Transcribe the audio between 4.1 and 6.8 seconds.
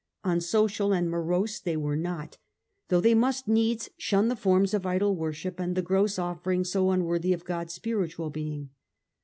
the forms of idol worship and the gross offer ings